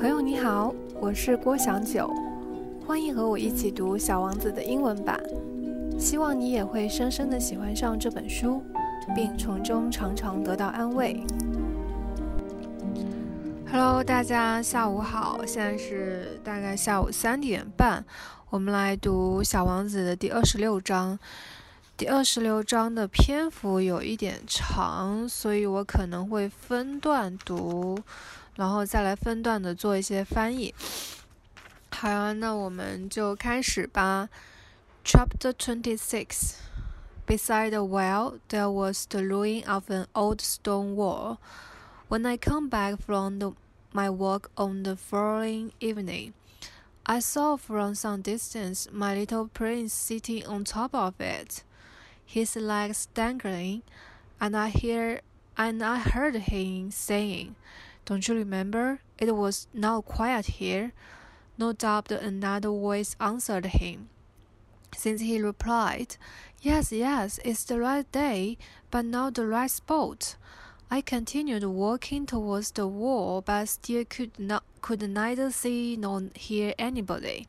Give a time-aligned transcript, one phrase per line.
[0.00, 2.08] 朋友你好，我是郭祥九，
[2.86, 5.20] 欢迎和我一起读《小王子》的英文版。
[5.98, 8.62] 希望你也会深深的喜欢上这本书，
[9.12, 11.20] 并从中常常得到安慰。
[13.72, 18.04] Hello，大家下午好，现在是大概下午三点半，
[18.50, 21.18] 我们来读《小王子》的第二十六章。
[21.96, 27.98] 第二十六章的篇幅有一点长，所以我可能会分段读。
[28.57, 30.73] 然后再来分段的做一些翻译。
[31.89, 34.29] 好呀，那我们就开始吧。
[35.05, 36.55] Chapter Twenty Six.
[37.25, 41.37] Beside the well, there was the ruin of an old stone wall.
[42.09, 43.53] When I come back from the,
[43.93, 46.33] my walk on the following evening,
[47.05, 51.63] I saw from some distance my little prince sitting on top of it,
[52.25, 53.83] his legs dangling,
[54.39, 55.21] and I hear
[55.57, 57.55] and I heard him saying.
[58.08, 59.00] don't you remember?
[59.18, 60.92] It was now quiet here.
[61.58, 64.08] No doubt another voice answered him.
[64.96, 66.16] Since he replied,
[66.62, 68.56] Yes, yes, it's the right day,
[68.90, 70.36] but not the right spot.
[70.90, 76.72] I continued walking towards the wall, but still could not could neither see nor hear
[76.78, 77.46] anybody.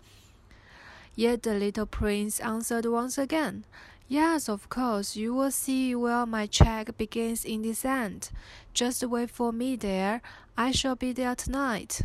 [1.16, 3.64] Yet the little prince answered once again,
[4.12, 8.32] Yes, of course, you will see where my track begins in this end.
[8.74, 10.24] Just wait for me there.
[10.60, 12.02] I shall be there tonight.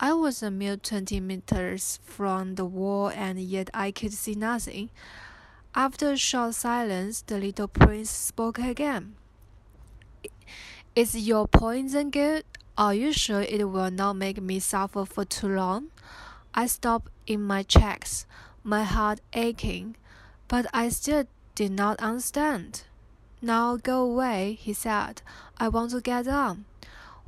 [0.00, 4.90] I was a mere twenty meters from the wall, and yet I could see nothing.
[5.76, 9.14] After a short silence, the little prince spoke again.
[10.96, 12.42] Is your poison good?
[12.76, 15.92] Are you sure it will not make me suffer for too long?
[16.52, 18.26] I stopped in my tracks,
[18.64, 19.94] my heart aching.
[20.48, 22.82] But I still did not understand.
[23.40, 25.22] Now go away, he said.
[25.58, 26.64] I want to get on.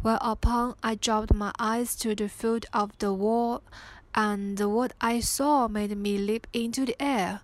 [0.03, 3.63] Whereupon I dropped my eyes to the foot of the wall,
[4.15, 7.43] and what I saw made me leap into the air.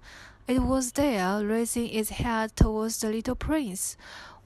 [0.48, 3.96] It was there, raising its head towards the little prince,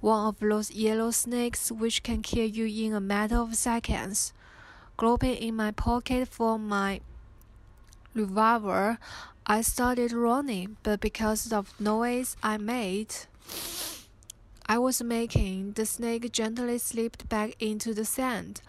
[0.00, 4.32] one of those yellow snakes which can kill you in a matter of seconds.
[4.96, 7.00] Groping in my pocket for my
[8.14, 8.98] revolver,
[9.46, 13.14] I started running, but because of noise I made,
[14.69, 18.61] I was making, the snake gently slipped back into the sand,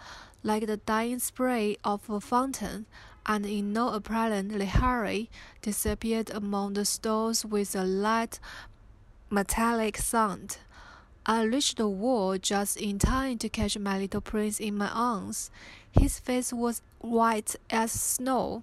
[0.43, 2.85] like the dying spray of a fountain,
[3.25, 5.31] and in no apparent hurry
[5.63, 8.39] disappeared among the stones with a light
[9.31, 10.59] metallic sound.
[11.25, 15.51] I reached the wall just in time to catch my little prince in my arms.
[15.91, 18.63] His face was white as snow.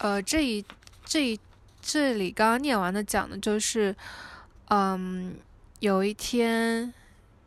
[0.00, 0.64] 呃，这一
[1.04, 1.40] 这一
[1.80, 3.96] 这里刚刚念完的讲的就是，
[4.68, 5.36] 嗯，
[5.85, 6.91] 有一天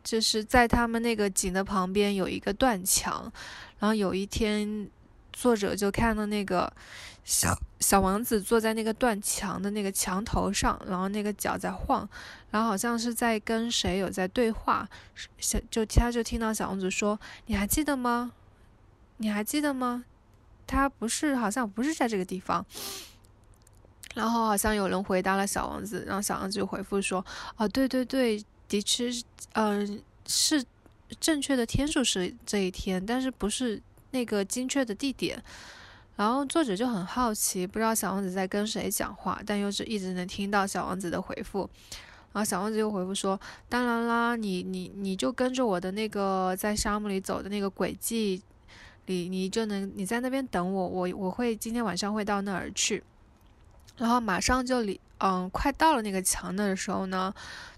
[0.01, 3.29] 就是在他们那个井的旁边有一个断墙，
[3.79, 4.89] 然后有一天
[5.33, 6.71] 作者就看到那个
[7.25, 12.07] 小小王子坐在那个断墙的那个墙头上，然后那个脚在晃，
[12.49, 14.87] 然后好像是在跟谁有在对话，
[15.37, 18.31] 小就他就听到小王子说：“你还记得吗？
[19.17, 20.05] 你还记得吗？”
[20.65, 22.65] 他不是，好像不是在这个地方。
[24.15, 27.23] 然后好像有人回答了小王子，然后小王子就回复说
[27.57, 29.09] ：“哦，对对对，的确，
[29.53, 30.63] 嗯，是
[31.19, 33.81] 正确的天数是这一天，但是不是
[34.11, 35.41] 那个精确的地点。”
[36.17, 41.69] 然后作者就很好奇，不知道小王子在跟谁讲话，但又是一直能听到小王子的回复。
[42.33, 43.39] 然后小王子又回复说
[43.69, 48.41] ：“当然啦，你你你就跟着我的那个在沙漠里走的那个轨迹。”
[49.07, 53.03] 你你就能你在那边等我，我我会今天晚上会到那儿去，
[53.99, 57.33] 然后马上就离嗯快到了那个墙那的时候呢，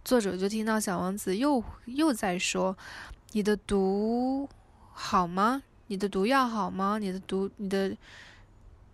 [0.06, 2.78] 作者就听到小王子又又在说
[3.34, 4.48] ：“你的毒
[4.94, 5.64] 好吗？
[5.88, 6.98] 你的毒药好吗？
[7.00, 7.98] 你的毒你的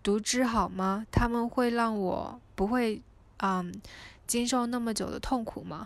[0.02, 1.06] 毒汁好吗？
[1.12, 3.00] 他们会让我不会
[3.36, 3.72] 嗯
[4.26, 5.84] 经受那么久的痛苦吗？”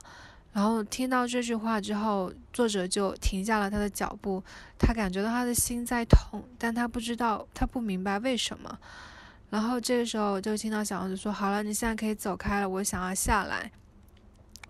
[0.52, 4.44] 然后听到这句话之后，作者就停下了他的脚步。
[4.78, 8.78] 他感觉到他的心在痛，但他不知道，他不明白为什么。
[9.52, 13.70] 然后这个时候就听到小王子说：“好了，你现在可以走开了，我想要下来。”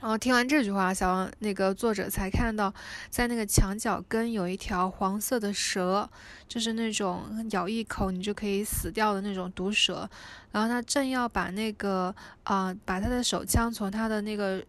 [0.03, 2.75] 然后听完这句话，小王那个作者才看到，
[3.09, 6.11] 在那个墙角根有一条黄色的蛇，
[6.49, 10.11] 就是那种咬一口你就可以死掉的那种毒蛇。
[10.51, 12.13] 然后他正要把那个
[12.43, 14.61] 啊，把他的手枪从他的那个。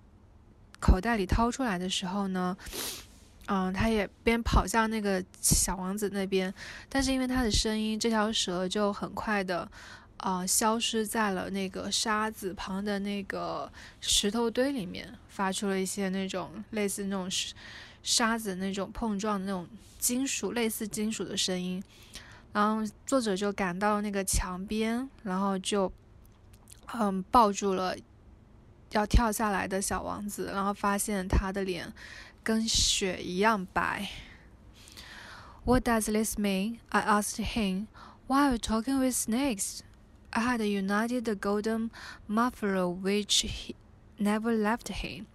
[0.85, 2.57] 口袋里掏出来的时候呢，
[3.45, 6.53] 嗯，他也边跑向那个小王子那边，
[6.89, 9.65] 但是因为他的声音，这条蛇就很快的，
[10.23, 17.29] 啊，消失在了那个沙子旁的那个石头堆里面，发出了一些那种类似那种
[18.01, 19.67] 沙子那种碰撞那种
[19.99, 21.83] 金属类似金属的声音。
[22.53, 25.91] 然后作者就赶到那个墙边，然后就
[26.93, 27.93] 嗯抱住了
[28.91, 31.91] 要跳下来的小王子，然后发现他的脸
[32.41, 34.07] 跟雪一样白。
[35.65, 36.77] What does this mean?
[36.87, 37.87] I asked him.
[38.27, 39.81] Why are you talking with snakes?
[40.35, 41.91] I had united the golden
[42.27, 43.75] muffler which he
[44.17, 45.27] never left him.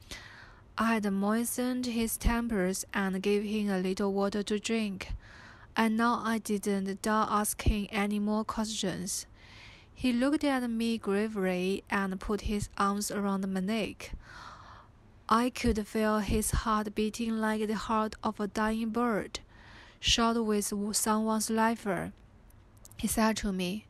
[0.77, 5.13] I had moistened his temples and gave him a little water to drink.
[5.77, 9.27] And now I didn't dare ask him any more questions.
[9.95, 14.13] He looked at me gravely and put his arms around my neck.
[15.29, 19.41] I could feel his heart beating like the heart of a dying bird
[20.01, 22.13] shot with someone's rifle.
[22.97, 23.88] He said to me,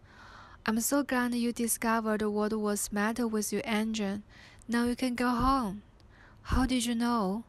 [0.68, 4.22] I'm so glad you discovered what was matter with your engine.
[4.68, 5.80] Now you can go home.
[6.42, 7.44] How did you know?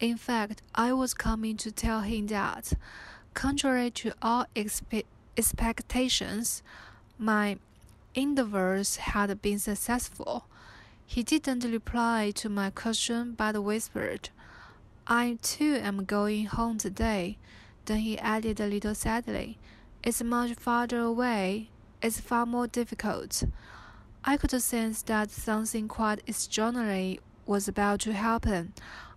[0.00, 2.72] In fact, I was coming to tell him that,
[3.34, 5.04] contrary to all expe
[5.36, 6.62] expectations,
[7.18, 7.58] my
[8.14, 10.46] endeavors had been successful.
[11.04, 14.30] He didn't reply to my question but whispered,
[15.06, 17.36] I too am going home today.
[17.84, 19.58] Then he added a little sadly,
[20.02, 21.68] It's much farther away.
[22.04, 23.44] It's far more difficult.
[24.26, 28.74] I could sense that something quite extraordinary was about to happen.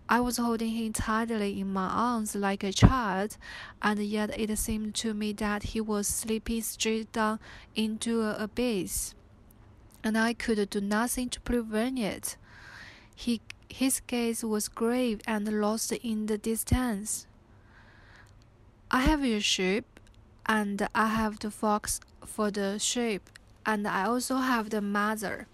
[0.07, 3.35] I was holding him tightly in my arms like a child,
[3.81, 7.41] and yet it seemed to me that he was slipping straight down
[7.75, 9.13] into an abyss,
[10.01, 12.37] and I could do nothing to prevent it.
[13.13, 17.27] He, his gaze was grave and lost in the distance.
[18.89, 19.99] I have your sheep,
[20.45, 23.28] and I have the fox for the sheep,
[23.64, 25.46] and I also have the mother.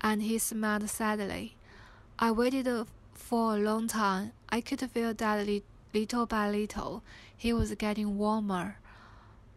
[0.00, 1.56] And he smiled sadly.
[2.18, 2.68] I waited
[3.14, 4.32] for a long time.
[4.48, 5.62] I could feel that
[5.94, 7.02] little by little
[7.36, 8.76] he was getting warmer.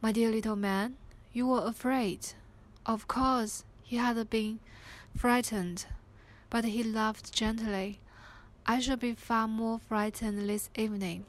[0.02, 0.96] My dear little man,
[1.34, 2.34] you were afraid.
[2.86, 4.60] Of course, he had been
[5.16, 5.86] frightened,
[6.50, 8.00] but he laughed gently.
[8.66, 11.26] I shall be far more frightened this evening.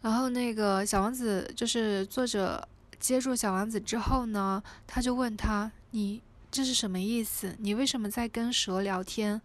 [0.00, 2.66] 然后那个小王子就是作者
[3.03, 7.53] 接住小王子之后呢，他就问他：“你这是什么意思？
[7.59, 9.41] 你为什么在跟蛇聊天？”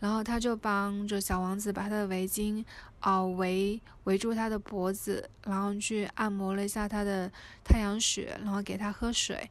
[0.00, 2.62] 然后他就帮着小王子把他的围巾
[3.00, 7.32] 啊围围住他的脖子，然后去按摩了一下他的
[7.64, 9.48] 太阳穴，然后给他喝水。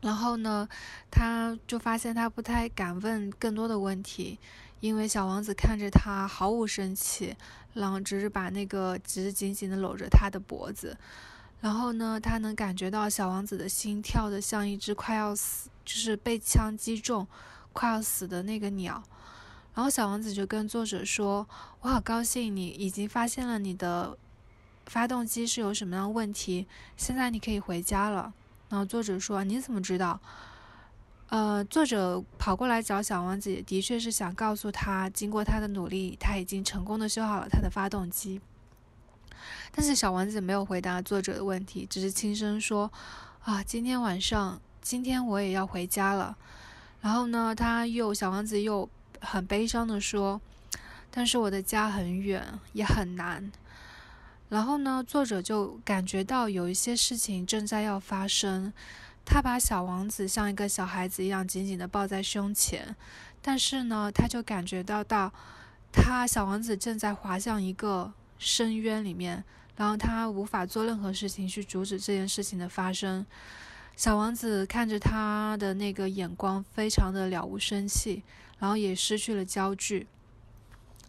[0.00, 0.68] 然后呢，
[1.08, 4.40] 他就发现他不太敢问更多的问题。
[4.80, 7.36] 因为小王子看着他毫无生气，
[7.72, 10.96] 然后只是把那个只是紧紧的搂着他的脖子，
[11.60, 17.26] 然后呢，他能感觉到小王子的心跳的像一只快要死，就是被枪击中
[17.72, 19.02] 快要死的那个鸟。
[19.74, 21.46] 然后小王子就跟作者说
[21.82, 24.16] ：“我好高兴你已经发现了你的
[24.86, 26.66] 发动机是有什么样的问题，
[26.96, 28.32] 现在你可以回家了。”
[28.70, 30.20] 然后作者说：“你怎么知道？”
[31.28, 38.40] 呃，作者跑过来找小王子，的确是想告诉他，经过他的努力，他已经成功的修好了他的发动机。
[39.72, 42.90] 但是小王子没有回答作者的问题，只是轻声说
[43.44, 46.36] ：“啊，今天晚上，今天我也要回家了。”
[47.00, 48.88] 然后呢，他又小王子又
[49.20, 50.40] 很悲伤的说
[51.10, 53.50] ：“但是我的家很远，也很难。”
[54.48, 58.72] 然后呢，作者就感觉到有一些事情正在要发生。
[59.28, 62.94] 他把小王子像一个小孩子一样紧紧地抱在胸前，
[63.42, 65.32] 但是呢，他就感觉到到，
[65.92, 69.44] 他小王子正在滑向一个深渊里面，
[69.76, 73.24] 然后他无法做任何事情去阻止这件事情的发生。
[73.96, 78.22] 小王子看着他的那个眼光，非常的了无生气，
[78.58, 80.06] 然后也失去了焦距。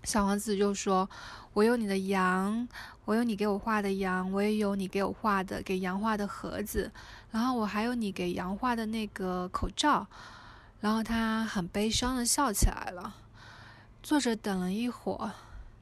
[0.03, 1.09] 小王子就说
[1.51, 2.65] ：“我有你的羊，
[3.03, 6.89] 我有你给我画的羊，我也有你给我画的给羊画的盒子，
[7.31, 10.07] 然后我还有你给羊画的那个口罩。”
[10.79, 13.15] 然后他很悲伤的笑起来了。
[14.01, 15.33] 作者等了一会儿，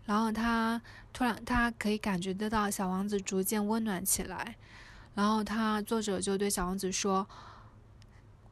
[0.05, 0.81] 然后他
[1.15, 4.57] 突然他可以感觉得到小王子逐渐温暖起来。
[5.13, 7.25] 然后他作者就对小王子说：“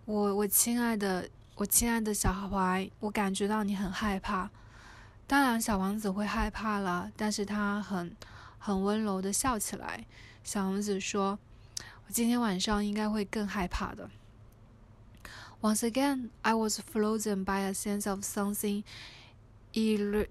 [0.05, 4.49] 我我亲爱的我亲爱的小孩，我感觉到你很害怕。”
[5.27, 8.15] 当然，小王子会害怕了，但是他很
[8.57, 10.05] 很温柔的笑起来。
[10.41, 11.37] 小王子说
[12.07, 14.09] ：“我今天晚上应该会更害怕的。”
[15.59, 18.83] Once again, I was frozen by a sense of something
[19.73, 20.27] irre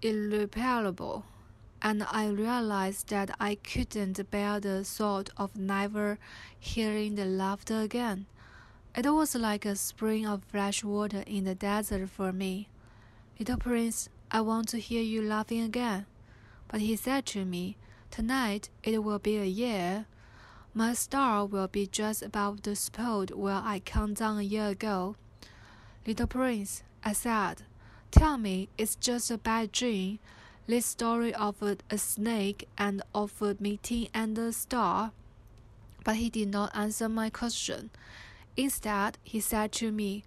[0.00, 1.22] irreparable,
[1.82, 6.18] and I realized that I couldn't bear the thought of never
[6.58, 8.26] hearing the laughter again.
[8.94, 12.68] It was like a spring of fresh water in the desert for me.
[13.38, 16.06] Little prince, I want to hear you laughing again.
[16.68, 17.76] But he said to me,
[18.10, 20.06] Tonight it will be a year.
[20.74, 25.16] My star will be just above the spot where I come down a year ago.
[26.06, 27.62] Little prince, I said,
[28.10, 30.18] tell me it's just a bad dream.
[30.70, 35.10] This story of a snake and of a meeting and a star.
[36.04, 37.90] But he did not answer my question.
[38.56, 40.22] Instead, he said to me,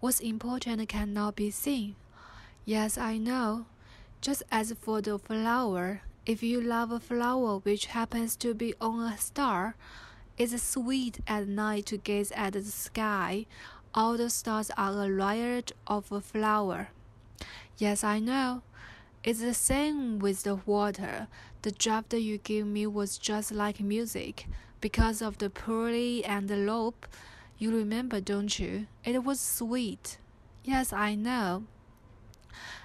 [0.00, 1.96] What's important cannot be seen.
[2.66, 3.64] Yes, I know.
[4.20, 9.00] Just as for the flower, if you love a flower which happens to be on
[9.10, 9.76] a star,
[10.36, 13.46] it's sweet at night to gaze at the sky.
[13.94, 16.88] All the stars are a riot of a flower.
[17.78, 18.60] Yes, I know.
[19.26, 21.26] It's the same with the water.
[21.62, 24.46] The draft you gave me was just like music.
[24.80, 27.08] Because of the pearly and the lope,
[27.58, 28.86] you remember, don't you?
[29.02, 30.18] It was sweet.
[30.62, 31.64] Yes, I know.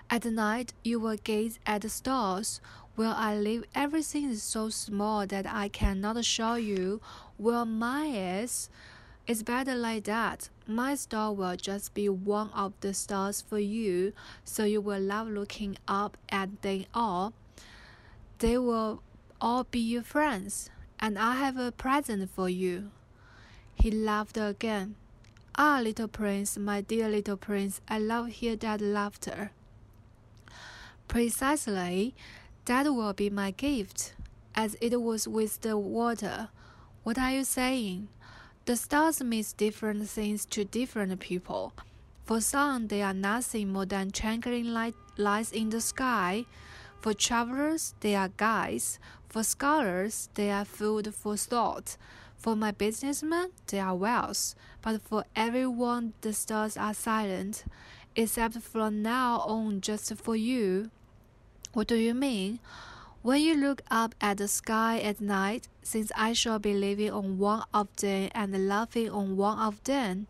[0.10, 2.60] At night, you will gaze at the stars.
[2.96, 7.02] Where I live, everything is so small that I cannot show you
[7.38, 8.68] where mine is.
[9.32, 10.50] It's better like that.
[10.68, 14.12] My star will just be one of the stars for you,
[14.44, 17.32] so you will love looking up at them all.
[18.40, 19.02] They will
[19.40, 20.70] all be your friends,
[21.00, 22.92] and I have a present for you.
[23.74, 24.96] He laughed again.
[25.56, 29.52] Ah, little prince, my dear little prince, I love hear that laughter.
[31.08, 32.14] Precisely,
[32.66, 34.14] that will be my gift,
[34.56, 36.50] as it was with the water.
[37.04, 38.10] What are you saying?
[38.66, 41.74] The stars mean different things to different people.
[42.26, 46.46] For some, they are nothing more than twinkling light, lights in the sky.
[47.02, 49.00] For travelers, they are guides.
[49.30, 51.98] For scholars, they are food for thought.
[52.38, 54.54] For my businessmen, they are wealth,
[54.84, 57.66] but for everyone, the stars are silent,
[58.16, 60.92] except from now on just for you.
[61.74, 62.60] What do you mean?
[63.24, 67.38] When you look up at the sky at night, since I shall be living on
[67.38, 70.28] one of them and laughing on one of them,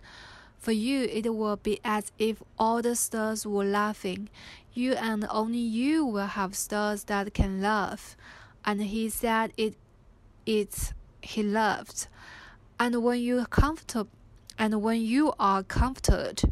[0.57, 4.29] for you it will be as if all the stars were laughing.
[4.73, 8.15] You and only you will have stars that can laugh.
[8.63, 9.75] And he said it,
[10.45, 12.07] it's he loved.
[12.79, 14.09] And when you comfortable
[14.57, 16.43] and when you are comforted,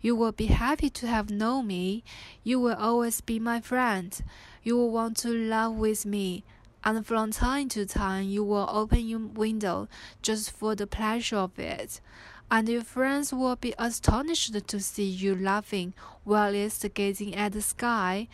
[0.00, 2.04] you will be happy to have known me.
[2.44, 4.16] You will always be my friend.
[4.62, 6.44] You will want to love with me.
[6.86, 9.88] And from time to time, you will open your window
[10.22, 12.00] just for the pleasure of it.
[12.48, 17.60] And your friends will be astonished to see you laughing while it's gazing at the
[17.60, 18.28] sky.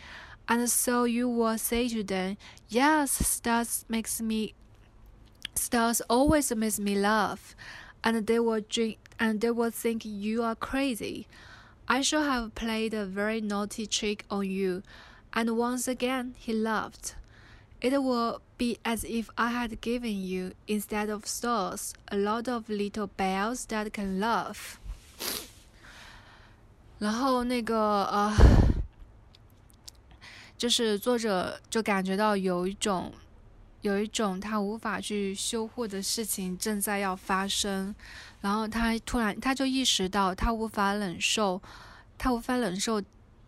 [0.47, 2.37] And so you will say to them,
[2.69, 4.53] Yes, that makes me
[5.55, 7.55] Stars always make me laugh,
[8.03, 11.27] and they will drink, and they will think you are crazy.
[11.87, 14.83] I shall have played a very naughty trick on you,
[15.33, 17.15] and once again he laughed.
[17.83, 22.69] It will be as if I had given you, instead of stars, a lot of
[22.69, 24.77] little bells that can laugh.
[26.99, 28.33] 然后那个呃，
[30.57, 33.11] 就是作者就感觉到有一种
[33.81, 37.93] 有一种他无法去修复的事情正在要发生，
[38.39, 41.61] 然后他突然他就意识到他无法忍受，
[42.17, 43.01] 他无法忍受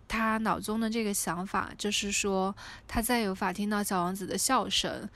[0.08, 2.56] 他脑中的这个想法，就是说
[2.88, 5.10] 他再也无法听到小王子的笑声。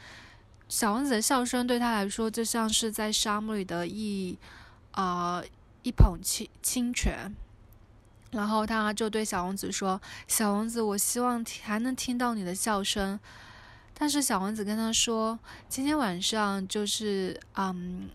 [0.68, 4.38] 小王子的笑声对他来说就像是在沙漠里的一
[4.92, 5.42] 啊
[5.82, 7.34] 一捧清清泉，
[8.32, 13.20] 然后他就对小王子说：“小王子，我希望还能听到你的笑声。”
[13.98, 18.10] 但是小王子跟他说：“今天晚上就是，嗯，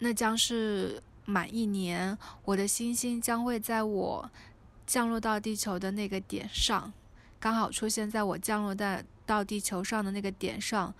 [0.00, 4.30] 那将是满一年，我的星星将会在我
[4.88, 6.90] 降落到地球的那个点上，
[7.38, 10.92] 刚好出现在我降落在到地球上的那个点上。”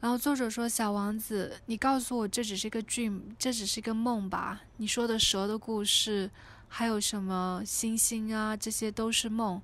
[0.00, 4.60] 然后作者说：“小王子，你告诉我这只是个 dream，这只是个梦吧？
[4.76, 6.30] 你说的蛇的故事，
[6.68, 9.60] 还有什么星星啊，这些都是梦。”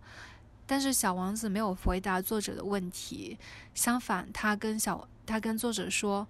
[0.67, 3.39] 但是小王子没有回答作者的问题，
[3.75, 6.27] 相反，他跟小他跟作者说：“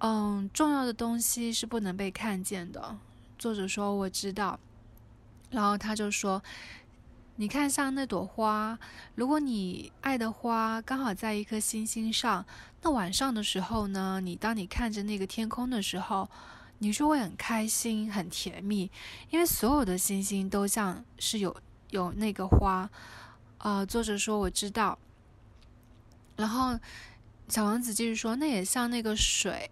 [0.00, 2.96] 嗯，重要的东西是不能被看见的。”
[3.38, 4.58] 作者说：“我知道。”
[5.50, 6.42] 然后他就说
[7.36, 8.78] ：“你看，像那朵花，
[9.14, 12.44] 如果你爱的花刚好在一颗星星上，
[12.82, 16.28] 那晚上的时候呢，你当你看着那个天空的时候，
[16.78, 18.90] 你就会很开心、很甜蜜，
[19.30, 21.56] 因为所有的星星都像是有
[21.90, 22.88] 有那个花。”
[23.58, 24.96] 呃，作者说我知道。
[26.36, 26.78] 然后
[27.48, 29.68] 小王子继续说：“那也像那个水，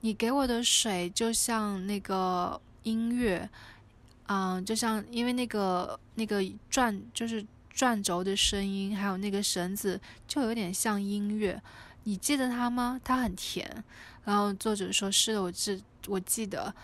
[0.00, 3.48] 你给我的水就像那个音乐，
[4.28, 11.62] 嗯，就像因为那个那个转就是转轴的声音，还有那个绳子，就有点像音乐。
[12.04, 13.00] 你记得它吗？
[13.04, 13.84] 它很甜。”
[14.24, 16.74] 然后作者说：“是的，我记我记得。”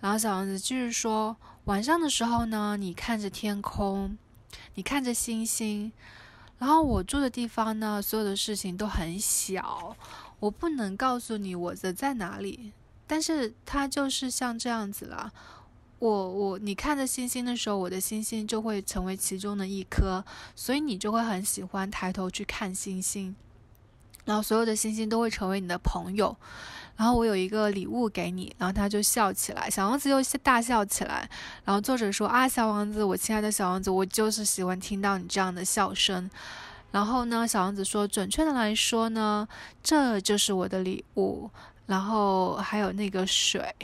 [0.00, 4.16] 然后小王子继续说：“晚上的时候呢，你看着天空，
[4.74, 5.92] 你看着星星。
[6.58, 9.94] 然后我住的地方呢，所有的事情都很小，
[10.38, 12.72] 我不能告诉你我的在哪里。
[13.06, 15.32] 但是它就是像这样子了。
[16.00, 20.24] 我我你看着星星的时候，我的星星就会成为其中的一颗，
[20.56, 23.36] 所以你就会很喜欢抬头去看星星。
[24.24, 26.36] 然后所有的星星都会成为你的朋友。”
[26.96, 31.26] 然后我有一个礼物给你，然后他就笑起来，小王子又大笑起来。
[31.64, 36.30] 然后作者说啊，小王子，我亲爱的小王子，我就是喜欢听到你这样的笑声。
[36.90, 39.48] 然后呢，小王子说，准确的来说呢，
[39.82, 41.50] 这就是我的礼物。
[41.86, 43.74] 然后还有那个水。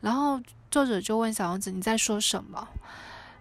[0.00, 0.40] 然后
[0.76, 2.68] 作者就问小王子，你在说什么？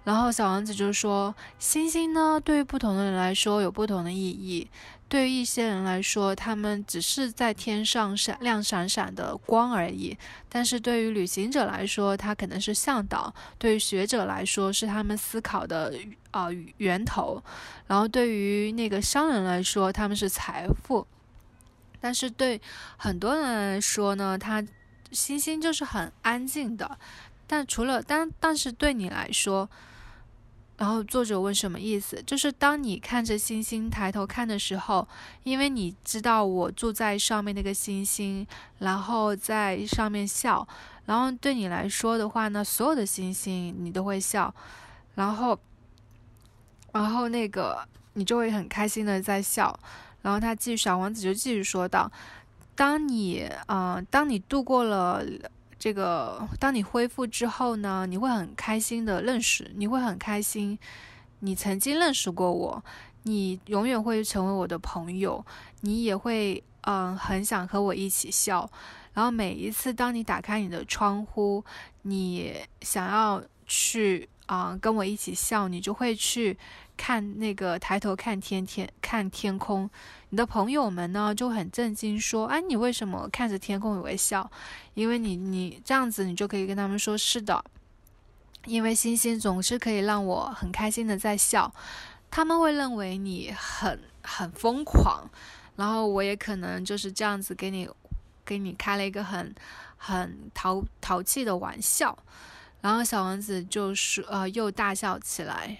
[0.06, 4.70] 然后小王子就说：“星星呢，对于不同的人来说有不同的意义。
[5.10, 15.94] 对于一些人来说，他们只是在天上闪亮闪闪的光而已；但是对于旅行者来说，它可能是向导；对于学者来说，是他们思考的
[16.32, 17.44] 啊源头；
[17.86, 21.06] 然后对于那个商人来说，他们是财富。
[22.00, 22.62] 但是对
[22.96, 24.64] 很多人来说呢，他
[25.12, 26.98] 星星就是很安静的。
[27.48, 29.70] 但除了但但是对你来说，
[30.78, 32.22] 然后作者问什么意思？
[32.26, 35.08] 就是当你看着星星抬头看的时候，
[35.44, 38.46] 因为你知道我住在上面那个星星，
[38.80, 40.68] 然后在上面笑，
[41.06, 44.54] 然后对你来说的话呢，所有的星星你都会笑，
[45.14, 45.58] 然后，
[46.92, 49.80] 然后那个你就会很开心的在笑，
[50.24, 52.12] 然后他继续小王子就继续说道：
[52.76, 55.24] 当你啊，当你度过了。
[55.86, 60.80] 这个，当你恢复之后呢，你会很开心的认识，你会很开心，
[61.42, 62.84] 你曾经认识过我，
[63.22, 65.46] 你永远会成为我的朋友，
[65.82, 68.68] 你也会嗯很想和我一起笑，
[69.14, 71.64] 然后每一次当你打开你的窗户，
[72.02, 76.58] 你想要去啊跟我一起笑，你就会去。
[76.98, 79.90] 看那个抬头看天天看天空，
[80.30, 84.50] 你的朋友们呢就很震惊，说：“哎，你为什么看着天空也会笑？
[84.94, 87.62] 因为你你这样子，你就可以跟他们说：是的，
[88.64, 91.70] 因为星星总是可以让我很开心的在笑。
[92.32, 95.30] 他们会认为你很很疯狂，
[95.76, 97.90] 然后我也可能就是这样子给你
[98.46, 99.54] 给你开了一个很
[99.98, 102.18] 很淘淘气的玩笑。
[102.86, 105.78] 然后小王子就是呃又大笑起来。”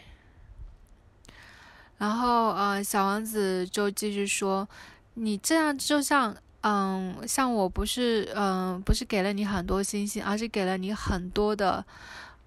[2.00, 4.68] 然后，呃，小王子就继续说
[5.14, 11.86] ：“你这样就像，嗯，像我不是，嗯，不是给了你很多星星，而是给了你很多的，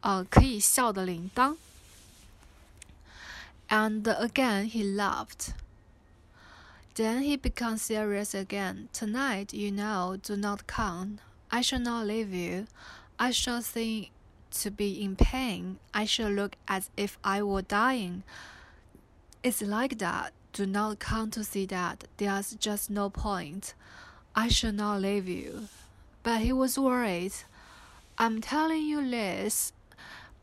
[0.00, 1.56] 呃，可以笑的铃铛。”
[3.70, 5.52] And again he laughed.
[6.96, 8.88] Then he became serious again.
[8.92, 11.18] Tonight, you know, do not come.
[11.48, 12.66] I shall not leave you.
[13.16, 14.08] I shall seem
[14.52, 15.78] to be in pain.
[15.92, 18.22] I shall look as if I were dying.
[19.42, 20.32] It's like that.
[20.52, 22.04] Do not come to see that.
[22.16, 23.74] There's just no point.
[24.34, 25.68] I shall not leave you.
[26.22, 27.32] But he was worried.
[28.18, 29.72] I'm telling you this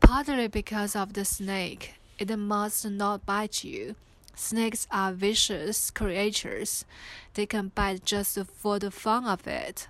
[0.00, 1.94] partly because of the snake.
[2.18, 3.96] It must not bite you.
[4.34, 6.84] Snakes are vicious creatures.
[7.34, 9.88] They can bite just for the fun of it.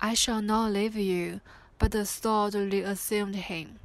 [0.00, 1.40] I shall not leave you.
[1.78, 3.78] But the thought reassumed him.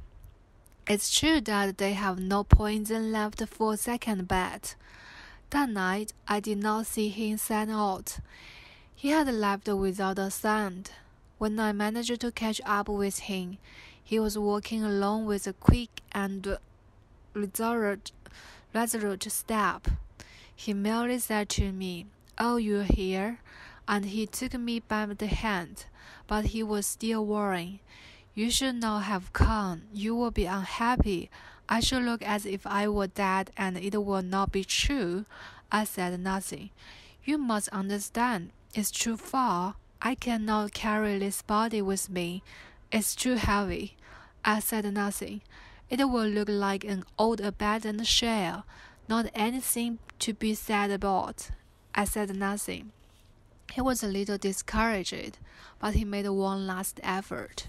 [0.86, 4.74] It's true that they have no poison left for second bet.
[5.50, 8.18] That night, I did not see him set out.
[8.94, 10.90] He had left without a sound.
[11.38, 13.58] When I managed to catch up with him,
[14.02, 16.56] he was walking along with a quick and
[17.34, 18.12] resolute,
[18.74, 19.88] resolute step.
[20.54, 22.06] He merely said to me,
[22.38, 23.38] Oh, you're here?
[23.86, 25.86] And he took me by the hand,
[26.32, 27.78] but he was still worrying.
[28.34, 29.82] You should not have come.
[29.92, 31.30] You will be unhappy.
[31.68, 35.26] I should look as if I were dead, and it will not be true.
[35.70, 36.70] I said nothing.
[37.22, 38.52] You must understand.
[38.72, 39.74] It's too far.
[40.00, 42.42] I cannot carry this body with me.
[42.90, 43.98] It's too heavy.
[44.42, 45.42] I said nothing.
[45.90, 48.64] It will look like an old abandoned shell.
[49.06, 51.50] Not anything to be said about.
[51.94, 52.92] I said nothing.
[53.74, 55.34] He was a little discouraged,
[55.80, 57.64] but he made one last effort.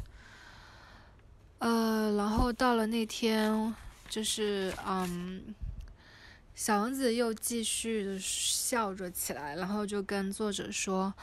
[1.60, 3.74] 呃，然后到了那天，
[4.10, 5.56] 就是嗯，
[6.54, 11.14] 小王子又继续笑着起来，然后就跟作者说，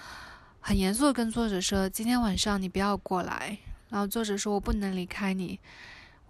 [0.60, 3.58] 很严肃的跟作者说，今天晚上你不要过来。
[3.90, 5.58] 然后作者说，我不能离开你，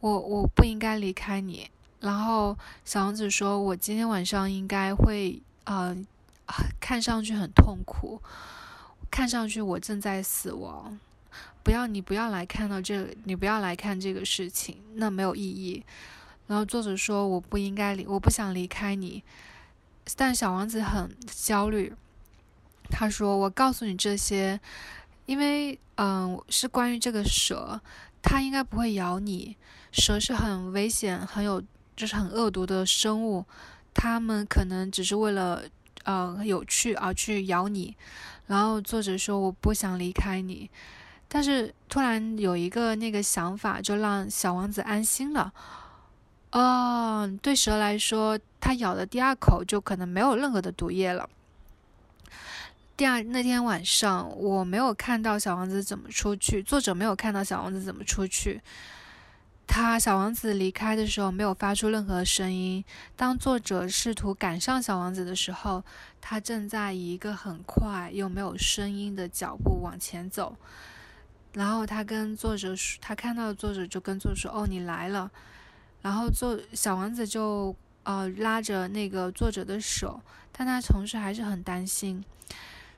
[0.01, 1.71] 我我不应该离开你。
[2.01, 5.95] 然后小王子说，我今天晚上应该会，呃
[6.81, 8.21] 看上去很痛苦，
[9.11, 10.99] 看上去我正在死亡。
[11.63, 15.85] 不要你不要来看到这，你不要来看这个事情，那没有意义。
[16.47, 19.23] 然后作者说我不应该离，我不想离开你。
[20.17, 21.93] 但小王子很焦虑，
[22.91, 24.59] 他说我告诉你这些，
[25.27, 27.81] 因为嗯是关于这个蛇，
[28.21, 29.57] 它应该不会咬你。
[29.93, 31.63] 蛇是很危险、很有
[31.95, 33.45] 就是很恶毒的生物，
[33.95, 35.65] 它们可能只是为了
[36.11, 37.96] 呃有趣而去咬你。
[38.46, 40.68] 然后作者说我不想离开你。
[41.29, 45.53] 但是突然有一个那个想法，就让小王子安心了。
[46.51, 51.31] 嗯，对蛇来说，它咬的第二口就可能没有任何的毒液了。
[52.96, 58.61] 第二那天晚上，我没有看到小王子怎么出去，作者没有看到小王子怎么出去。
[59.72, 62.85] 他小王子离开的时候没有发出任何声音。
[63.14, 65.85] 当作者试图赶上小王子的时候，
[66.20, 70.56] 他正在以一个很快又没有声音的脚步往前走。
[71.52, 75.30] 然后他跟作者说，他看到作者就跟作者说：“哦，你来了。”
[76.02, 82.24] 然后作小王子就呃拉着那个作者的手，但他同时还是很担心，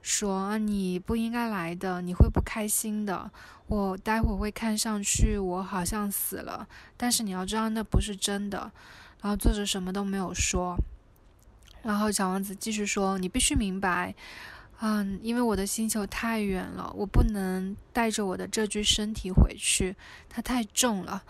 [0.02, 3.30] 说：“你不应该来的，你会不开心的。
[3.68, 8.70] 我待会会看上去我好像死了，但是你要知道那不是真的。”
[9.22, 10.76] 然后作者什么都没有说。
[11.82, 14.14] 然后小王子继续说：“你必须明白。”
[14.84, 19.94] 嗯，因为我的星球太远了，我不能带着我的这具身体回去，
[20.28, 21.22] 它太重了。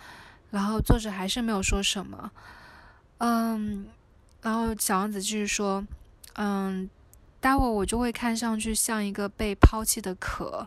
[0.49, 2.31] 然后作者还是没有说什么。
[3.19, 3.85] 嗯，
[4.41, 5.85] 然后小王子继续说
[6.33, 6.89] ：“嗯，
[7.43, 10.65] 待会我就会看上去像一个被抛弃的壳，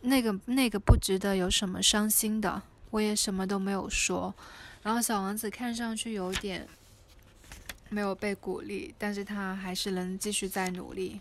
[0.00, 4.34] 那个那个不值得有什么伤心的。”我也什么都没有说。
[4.82, 6.66] 然后小王子看上去有点
[7.90, 11.20] 没有被鼓励，但是他还是能继续在努力。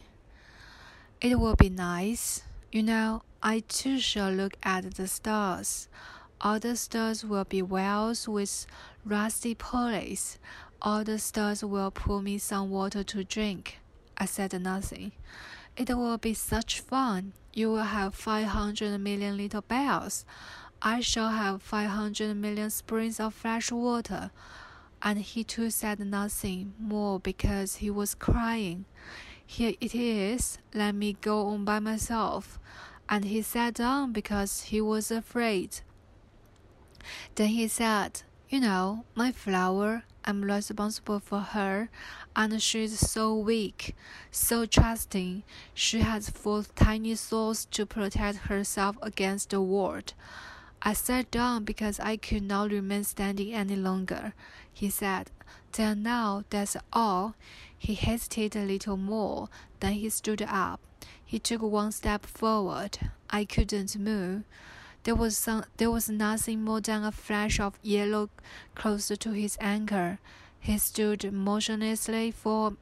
[1.20, 2.40] It will be nice.
[2.72, 5.84] You know, I too shall look at the stars.
[6.40, 8.66] All the stars will be wells with
[9.06, 10.38] rusty pulleys.
[10.80, 13.76] All the stars will pour me some water to drink.
[14.18, 15.12] I said nothing.
[15.76, 17.34] It will be such fun.
[17.54, 20.26] You will have 500 million little bells.
[20.82, 24.32] I shall have 500 million springs of fresh water.
[25.02, 28.86] And he too said nothing more because he was crying.
[29.46, 32.60] Here it is, let me go on by myself.
[33.08, 35.82] And he sat down because he was afraid.
[37.36, 41.90] Then he said, You know, my flower, I'm responsible for her,
[42.34, 43.94] and she's so weak,
[44.32, 45.44] so trusting.
[45.74, 50.14] She has four tiny souls to protect herself against the world.
[50.82, 54.34] I sat down because I could not remain standing any longer.
[54.72, 55.30] He said,
[55.74, 57.36] Then now that's all.
[57.78, 59.50] He hesitated a little more,
[59.82, 60.80] then he stood up.
[61.26, 62.98] He took one step forward.
[63.30, 64.44] I couldn't move.
[65.05, 68.29] There was some, there was nothing more than a flash of yellow
[68.75, 70.19] close to his ankle.
[70.61, 72.75] He stood motionlessly for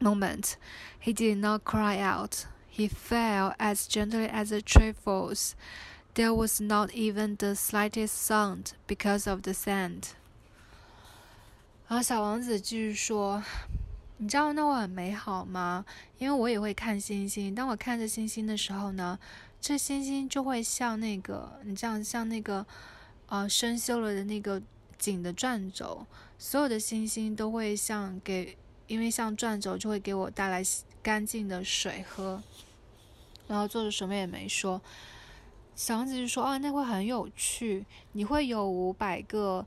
[0.00, 0.56] a moment.
[1.00, 2.46] He did not cry out.
[2.68, 5.56] He fell as gently as a tree falls.
[6.14, 10.14] There was not even the slightest sound because of the sand.
[11.88, 15.84] 然后小王子继续说：“你知道那我很美好吗？
[16.18, 17.54] 因为我也会看星星。
[17.54, 19.18] 当我看着星星的时候呢，
[19.63, 22.65] 这星星就会像那个，你这样像那个，
[23.27, 24.61] 呃，生锈了的那个
[24.97, 26.05] 井的转轴。
[26.37, 30.61] 所有的星星都会像给，因为像转轴就会给我带来
[31.01, 32.43] 干净的水喝。
[33.47, 34.81] 然后作者什么也没说。
[35.77, 37.85] 小王子就说：‘啊，那会很有趣。
[38.11, 39.65] 你会有五百个，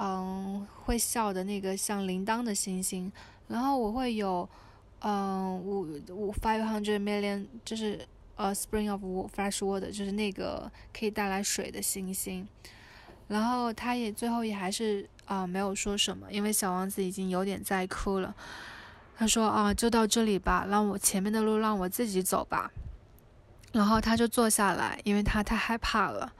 [0.00, 3.12] 嗯，会笑的那个像铃铛的星星。’
[3.46, 4.48] 然后我会有，
[5.02, 8.04] 嗯，五五 five hundred million，就是
[8.36, 9.02] 呃，spring of
[9.34, 12.46] fresh water，就是那个可以带来水的星星。
[13.28, 18.34] 然后他也最后也还是啊没有说什么，因为小王子已经有点在哭了。
[19.18, 22.70] 他说啊，就到这里吧，让我前面的路让我自己走吧。
[23.72, 26.32] 然后他就坐下来，因为他太害怕了。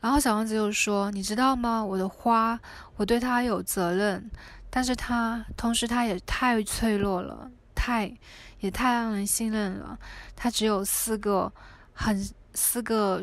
[0.00, 1.84] 然后小王子又说：“你知道吗？
[1.84, 2.58] 我的花，
[2.96, 4.30] 我对它有责任。”
[4.68, 8.12] 但是他同时他也太脆弱了，太
[8.62, 9.98] 也太让人信任了。
[10.34, 11.52] 他只有四个
[11.92, 13.22] 很四个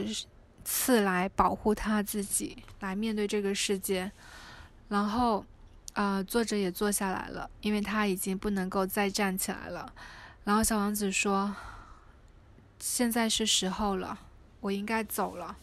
[0.64, 4.12] 刺来保护他自己，来面对这个世界。
[4.90, 5.44] 然后，
[5.94, 9.92] 呃，作者也坐下来了，因为他已经不能够再站起来了。
[10.44, 11.56] 然后小王子说
[12.80, 14.18] ：“现在是时候了，
[14.62, 15.56] 我应该走了。”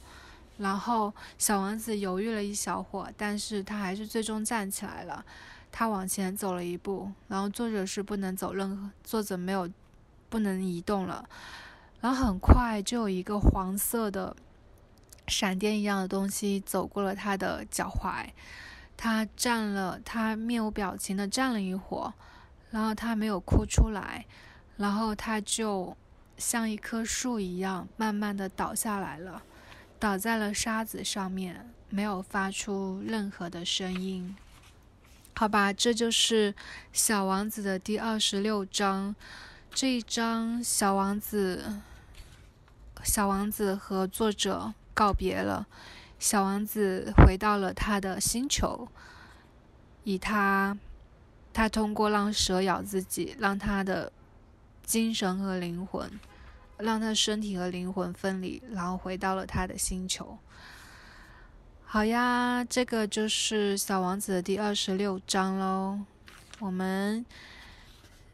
[0.59, 5.25] 然后小王子犹豫了一小会，但是他还是最终站起来了。
[5.79, 9.71] 他往前走了一步，然后作者是不能走任何，作者没有
[10.31, 11.29] 不能移动了，
[12.01, 14.35] 然后很快就有一个黄色的
[15.29, 18.27] 闪电一样的东西走过了他的脚踝，
[18.97, 22.15] 他站了，他面无表情的站了一会儿，
[22.71, 24.25] 然后他没有哭出来，
[24.79, 25.95] 然后他就
[26.39, 29.43] 像一棵树一样慢慢的倒下来了，
[29.99, 34.35] 倒在了沙子上面，没有发出任何的声音。
[35.38, 36.51] 好吧，这就是
[36.94, 39.14] 《小王子》的第二十六章。
[39.70, 41.83] 这一章，小王子，
[43.05, 45.66] 小王子和作者告别了。
[46.18, 48.88] 小王子回到了他的星球，
[50.05, 50.79] 以他，
[51.53, 54.11] 他通过让蛇咬自己，让他的
[54.85, 56.18] 精神和灵魂，
[56.79, 60.38] 让他身体和灵魂分离，然后回到了他的星球。
[61.88, 66.01] 好呀，这个就是《小王子》的第二十六章喽。
[66.59, 67.25] 我们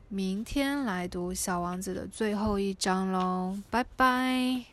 [0.08, 4.71] 明天来读《小王子》的最后一章喽，拜拜。